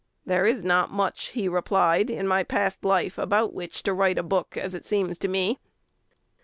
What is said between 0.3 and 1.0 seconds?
is not